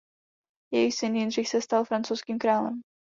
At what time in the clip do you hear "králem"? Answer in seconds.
2.39-2.81